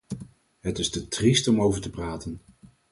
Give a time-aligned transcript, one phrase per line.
[0.59, 2.41] Het is te triest om over te praten.